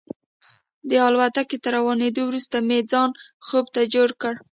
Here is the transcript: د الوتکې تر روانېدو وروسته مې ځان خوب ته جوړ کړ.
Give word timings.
د 0.89 0.91
الوتکې 1.07 1.57
تر 1.63 1.71
روانېدو 1.77 2.21
وروسته 2.25 2.57
مې 2.67 2.79
ځان 2.91 3.09
خوب 3.45 3.65
ته 3.75 3.81
جوړ 3.93 4.09
کړ. 4.21 4.33